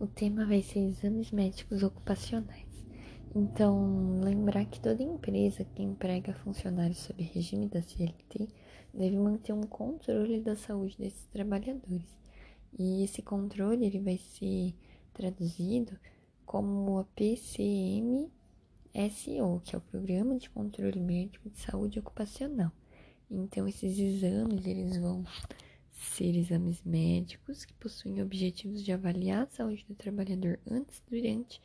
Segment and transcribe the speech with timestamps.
[0.00, 2.86] O tema vai ser exames médicos ocupacionais.
[3.34, 8.48] Então, lembrar que toda empresa que emprega funcionários sob regime da CLT
[8.94, 12.16] deve manter um controle da saúde desses trabalhadores.
[12.78, 14.72] E esse controle ele vai ser
[15.12, 15.98] traduzido
[16.46, 18.30] como a PCMSO,
[19.64, 22.70] que é o Programa de Controle Médico de Saúde Ocupacional.
[23.28, 25.24] Então, esses exames eles vão
[25.98, 31.60] ser exames médicos que possuem objetivos de avaliar a saúde do trabalhador antes, durante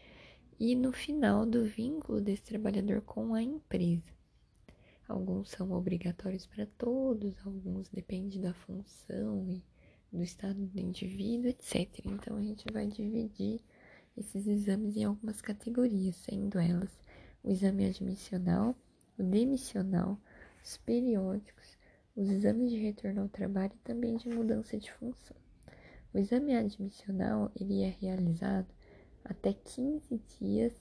[0.60, 4.12] e no final do vínculo desse trabalhador com a empresa.
[5.08, 9.64] Alguns são obrigatórios para todos, alguns dependem da função e
[10.12, 12.06] do estado do indivíduo, etc.
[12.06, 13.60] Então a gente vai dividir
[14.18, 16.90] esses exames em algumas categorias, sendo elas
[17.44, 18.76] o exame admissional,
[19.18, 20.20] o demissional,
[20.64, 21.78] os periódicos,
[22.16, 25.36] os exames de retorno ao trabalho e também de mudança de função.
[26.14, 28.68] O exame admissional ele é realizado
[29.26, 30.74] até 15 dias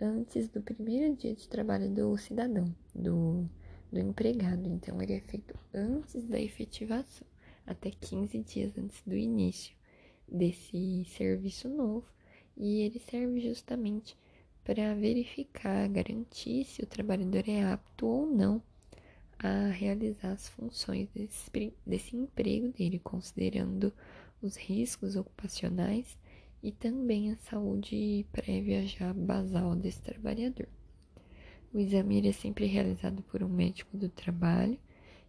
[0.00, 3.48] antes do primeiro dia de trabalho do cidadão, do,
[3.92, 4.66] do empregado.
[4.66, 7.26] Então, ele é feito antes da efetivação,
[7.64, 9.76] até 15 dias antes do início
[10.26, 12.06] desse serviço novo,
[12.56, 14.18] e ele serve justamente
[14.64, 18.62] para verificar, garantir se o trabalhador é apto ou não
[19.42, 21.50] a realizar as funções desse,
[21.86, 23.92] desse emprego dele, considerando
[24.42, 26.18] os riscos ocupacionais
[26.62, 30.68] e também a saúde prévia já basal desse trabalhador.
[31.72, 34.78] O exame é sempre realizado por um médico do trabalho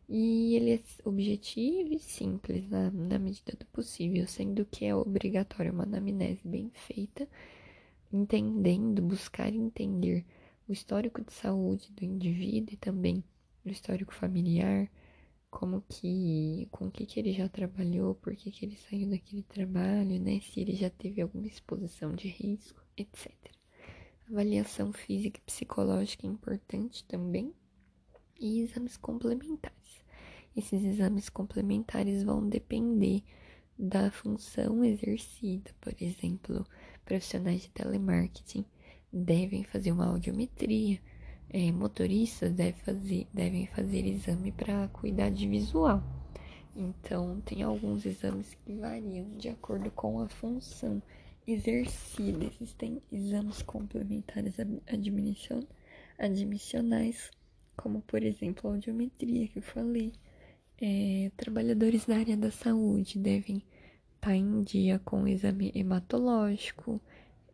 [0.09, 5.71] e ele é objetivo e simples na, na medida do possível, sendo que é obrigatório
[5.71, 7.25] uma anamnese bem feita,
[8.11, 10.25] entendendo, buscar entender
[10.67, 13.23] o histórico de saúde do indivíduo e também
[13.65, 14.89] o histórico familiar,
[15.49, 19.43] como que, com o que, que ele já trabalhou, por que, que ele saiu daquele
[19.43, 20.39] trabalho, né?
[20.39, 23.31] Se ele já teve alguma exposição de risco, etc.
[24.29, 27.53] Avaliação física e psicológica é importante também.
[28.39, 30.03] E exames complementares.
[30.55, 33.23] Esses exames complementares vão depender
[33.77, 35.71] da função exercida.
[35.79, 36.65] Por exemplo,
[37.03, 38.65] profissionais de telemarketing
[39.11, 40.99] devem fazer uma audiometria,
[41.53, 46.01] é, motoristas devem fazer, devem fazer exame para cuidade visual.
[46.73, 51.03] Então, tem alguns exames que variam de acordo com a função
[51.45, 52.45] exercida.
[52.45, 54.55] Existem exames complementares
[56.17, 57.29] admissionais,
[57.75, 60.13] como por exemplo a audiometria que eu falei.
[60.81, 63.61] É, trabalhadores da área da saúde devem
[64.15, 67.01] estar em dia com exame hematológico,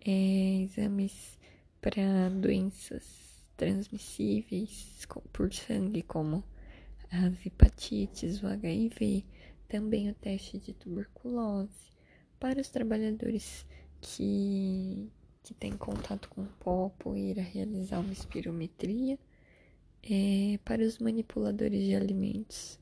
[0.05, 1.39] é, exames
[1.81, 3.26] para doenças
[3.57, 6.43] transmissíveis por sangue, como
[7.11, 9.25] as hepatites, o HIV,
[9.67, 11.91] também o teste de tuberculose.
[12.39, 13.65] Para os trabalhadores
[13.99, 15.11] que,
[15.43, 19.17] que têm contato com pó, poeira, realizar uma espirometria.
[20.09, 22.79] É, para os manipuladores de alimentos,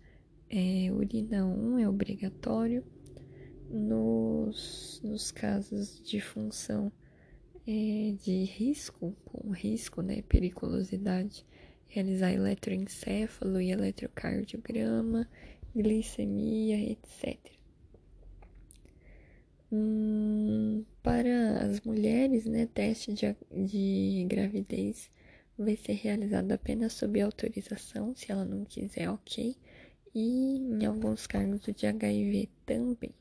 [0.49, 2.83] é, urina 1 é obrigatório.
[3.69, 6.91] Nos, nos casos de função
[7.67, 11.45] é, de risco, com risco, né, periculosidade,
[11.87, 15.27] realizar eletroencefalo e eletrocardiograma,
[15.75, 17.37] glicemia, etc.
[19.71, 25.09] Hum, para as mulheres, né, teste de, de gravidez
[25.57, 29.55] vai ser realizado apenas sob autorização, se ela não quiser, ok.
[30.13, 33.13] E em alguns cargos de HIV também.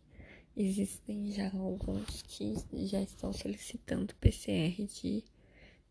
[0.56, 2.54] Existem já alguns que
[2.87, 5.25] já estão solicitando PCR de,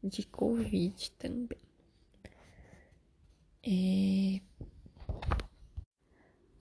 [0.02, 1.60] de Covid também.
[3.62, 4.42] É...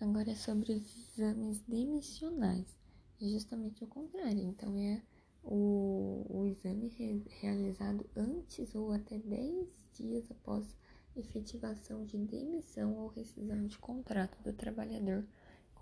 [0.00, 2.76] Agora é sobre os exames demissionais.
[3.20, 4.40] É justamente o contrário.
[4.40, 5.00] Então, é
[5.44, 10.76] o, o exame re, realizado antes ou até 10 dias após
[11.16, 15.24] efetivação de demissão ou rescisão de contrato do trabalhador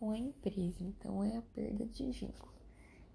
[0.00, 2.55] com a empresa, então é a perda de vínculo.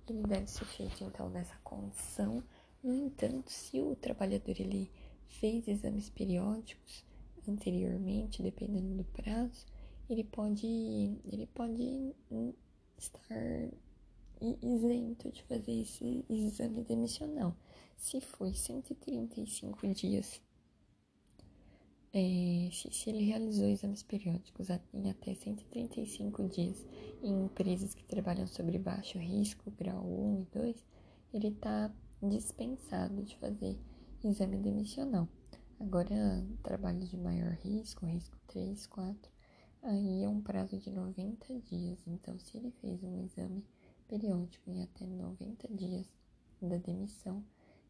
[0.08, 2.44] Ele deve ser feito então nessa condição.
[2.84, 4.92] No entanto, se o trabalhador ele
[5.28, 7.04] fez exames periódicos
[7.48, 9.66] anteriormente, dependendo do prazo,
[10.08, 10.68] ele pode
[11.26, 12.16] ele pode
[13.00, 13.72] estar
[14.62, 17.58] isento de fazer esse exame demissional.
[17.98, 20.40] Se foi 135 dias
[22.18, 26.86] é, se, se, ele realizou exames periódicos em até 135 dias
[27.22, 30.86] em empresas que trabalham sobre baixo risco, grau 1 e 2,
[31.34, 33.78] ele está dispensado de fazer
[34.24, 35.28] exame demissional.
[35.78, 39.30] Agora, trabalho de maior risco, risco 3, 4,
[39.84, 42.00] aí é um prazo de 90 dias.
[42.08, 43.62] Então, se ele fez um exame
[44.08, 46.10] periódico em até 90 dias
[46.62, 47.44] da demissão,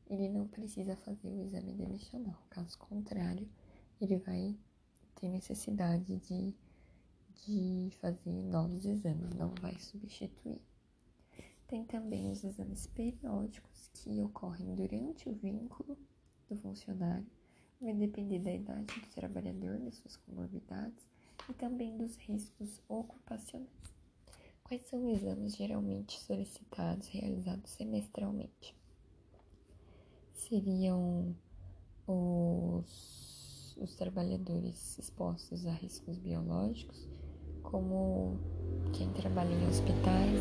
[0.10, 2.42] ele não precisa fazer o exame demissional.
[2.50, 3.48] Caso contrário,
[4.02, 4.58] ele vai
[5.16, 6.54] ter necessidade de,
[7.46, 10.62] de fazer novos exames, não vai substituir.
[11.68, 15.98] Tem também os exames periódicos que ocorrem durante o vínculo
[16.48, 17.26] do funcionário,
[17.82, 21.08] vai depender da idade do trabalhador, das suas comorbidades
[21.50, 23.70] e também dos riscos ocupacionais.
[24.64, 28.76] Quais são os exames geralmente solicitados, realizados semestralmente?
[30.34, 31.36] Seriam
[32.08, 33.35] os,
[33.78, 37.08] os trabalhadores expostos a riscos biológicos,
[37.62, 38.38] como
[38.94, 40.40] quem trabalha em hospitais,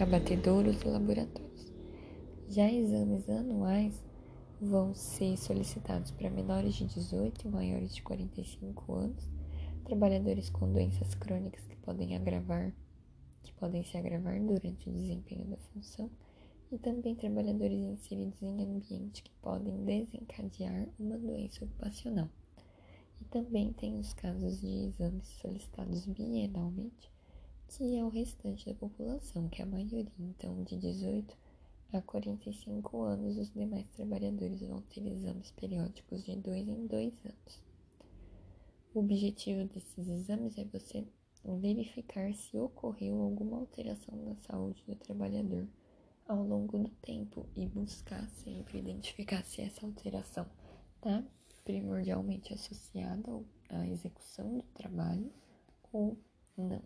[0.00, 1.72] abatedouros e laboratórios.
[2.48, 4.02] Já exames anuais
[4.60, 9.28] vão ser solicitados para menores de 18 e maiores de 45 anos,
[9.84, 12.72] trabalhadores com doenças crônicas que podem agravar,
[13.42, 16.10] que podem se agravar durante o desempenho da função,
[16.70, 22.28] e também trabalhadores inseridos em ambiente que podem desencadear uma doença ocupacional.
[23.20, 27.10] E também tem os casos de exames solicitados bienalmente,
[27.68, 31.36] que é o restante da população, que é a maioria, então de 18
[31.92, 37.62] a 45 anos, os demais trabalhadores vão ter exames periódicos de dois em dois anos.
[38.94, 41.06] O objetivo desses exames é você
[41.44, 45.66] verificar se ocorreu alguma alteração na saúde do trabalhador
[46.26, 50.46] ao longo do tempo e buscar sempre identificar se essa alteração
[50.96, 51.24] está
[51.68, 53.30] primordialmente associada
[53.68, 55.30] à execução do trabalho
[55.92, 56.16] ou
[56.56, 56.80] não.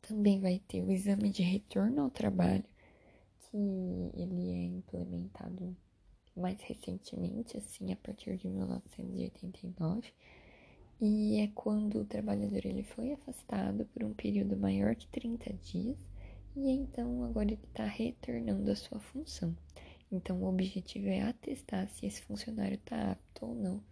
[0.00, 2.64] Também vai ter o exame de retorno ao trabalho,
[3.40, 3.56] que
[4.14, 5.76] ele é implementado
[6.36, 10.12] mais recentemente, assim, a partir de 1989,
[11.00, 15.98] e é quando o trabalhador ele foi afastado por um período maior de 30 dias
[16.54, 19.56] e então agora ele está retornando à sua função.
[20.10, 23.82] Então o objetivo é atestar se esse funcionário está apto ou não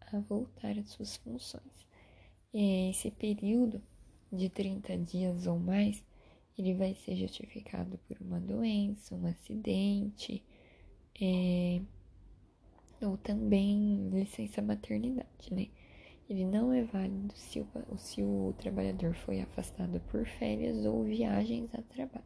[0.00, 1.86] a voltar às suas funções.
[2.52, 3.82] Esse período
[4.32, 6.02] de 30 dias ou mais
[6.56, 10.42] ele vai ser justificado por uma doença, um acidente,
[11.20, 11.80] é,
[13.00, 15.68] ou também licença maternidade, né?
[16.28, 17.66] Ele não é válido se o,
[17.96, 22.24] se o trabalhador foi afastado por férias ou viagens a trabalho.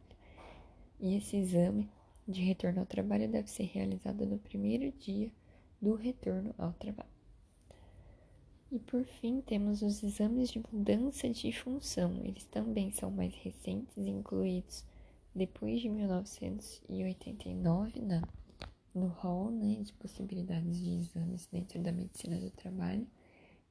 [0.99, 1.89] E esse exame
[2.27, 5.31] de retorno ao trabalho deve ser realizado no primeiro dia
[5.81, 7.09] do retorno ao trabalho.
[8.71, 12.21] E por fim, temos os exames de mudança de função.
[12.23, 14.85] Eles também são mais recentes, incluídos
[15.35, 18.27] depois de 1989 na,
[18.95, 23.05] no rol né, de possibilidades de exames dentro da medicina do trabalho.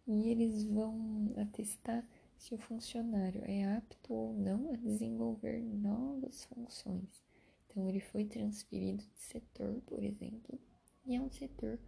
[0.06, 2.06] E eles vão atestar
[2.36, 7.31] se o funcionário é apto ou não a desenvolver novas funções.
[7.72, 10.60] Então, ele foi transferido de setor, por exemplo,
[11.06, 11.80] e é um setor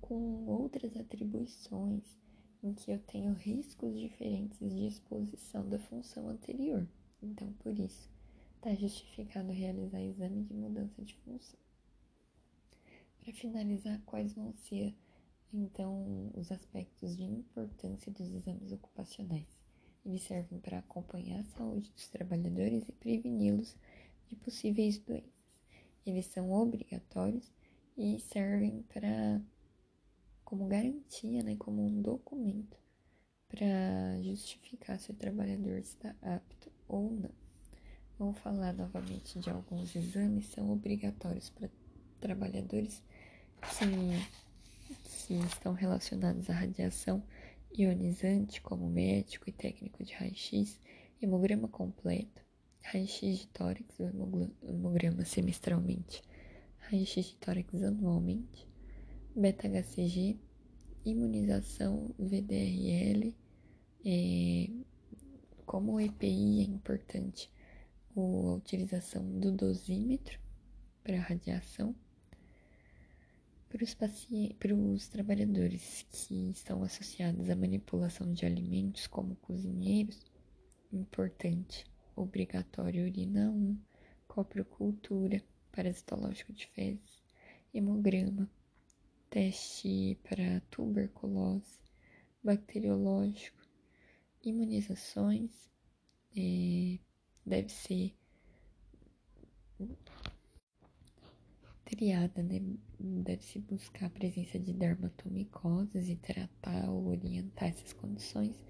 [0.00, 2.04] com outras atribuições
[2.62, 6.88] em que eu tenho riscos diferentes de exposição da função anterior.
[7.20, 8.08] Então, por isso,
[8.54, 11.58] está justificado realizar exame de mudança de função.
[13.18, 14.94] Para finalizar, quais vão ser
[15.52, 19.48] então os aspectos de importância dos exames ocupacionais?
[20.06, 23.76] Eles servem para acompanhar a saúde dos trabalhadores e preveni-los
[24.34, 25.32] possíveis doenças.
[26.04, 27.50] Eles são obrigatórios
[27.96, 29.40] e servem para
[30.44, 32.76] como garantia, né, como um documento
[33.48, 37.30] para justificar se o trabalhador está apto ou não.
[38.18, 41.70] Vamos falar novamente de alguns exames são obrigatórios para
[42.20, 43.02] trabalhadores
[43.62, 47.22] que, que estão relacionados à radiação
[47.76, 50.78] ionizante, como médico e técnico de raio-x,
[51.20, 52.43] hemograma completo,
[52.94, 56.22] raio-x de tórax, o hemograma semestralmente,
[56.78, 58.68] raio-x de tórax anualmente,
[59.34, 60.38] beta-HCG,
[61.04, 63.34] imunização VDRL,
[64.04, 64.70] é,
[65.66, 67.50] como o EPI é importante,
[68.16, 70.38] a utilização do dosímetro
[71.02, 71.96] para radiação,
[73.68, 73.92] para os,
[74.60, 80.24] para os trabalhadores que estão associados à manipulação de alimentos, como cozinheiros,
[80.92, 81.84] importante,
[82.16, 83.78] obrigatório urina 1,
[84.26, 85.42] coprocultura,
[85.72, 87.22] parasitológico de fezes,
[87.72, 88.48] hemograma,
[89.30, 91.80] teste para tuberculose,
[92.42, 93.62] bacteriológico,
[94.42, 95.70] imunizações,
[96.36, 96.98] é,
[97.44, 98.14] deve ser
[101.84, 102.60] triada, né?
[102.98, 108.64] Deve-se buscar a presença de dermatomicoses e tratar ou orientar essas condições.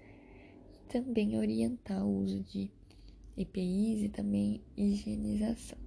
[0.73, 2.71] E também orientar o uso de
[3.37, 5.77] EPIs e também higienização.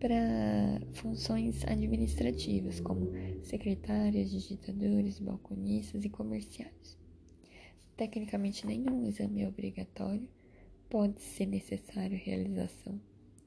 [0.00, 6.98] para funções administrativas, como secretárias, digitadores, balconistas e comerciários.
[7.96, 10.28] Tecnicamente, nenhum exame é obrigatório,
[10.90, 13.00] pode ser necessário realização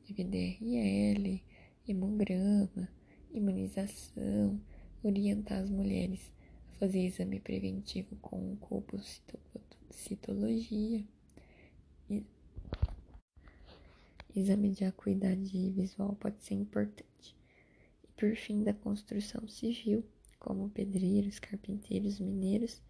[0.05, 1.44] de VDRL,
[1.86, 2.88] hemograma,
[3.34, 4.62] imunização,
[5.03, 6.32] orientar as mulheres
[6.70, 8.58] a fazer exame preventivo com
[9.89, 11.03] citologia,
[14.36, 17.36] exame de acuidade visual pode ser importante.
[18.04, 20.04] E por fim, da construção civil,
[20.39, 22.82] como pedreiros, carpinteiros, mineiros,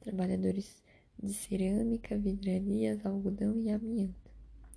[0.00, 0.82] trabalhadores
[1.22, 4.32] de cerâmica, vidrarias, algodão e amianto.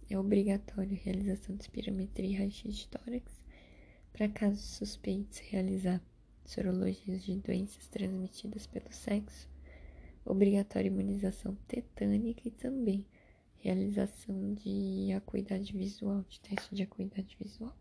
[0.09, 3.41] É obrigatório a realização de espirometria e raio-x de tórax.
[4.13, 6.01] Para casos suspeitos, realizar
[6.45, 9.49] sorologias de doenças transmitidas pelo sexo.
[10.23, 13.05] Obrigatória imunização tetânica e também
[13.65, 17.73] realização de acuidade visual, de teste de acuidade visual.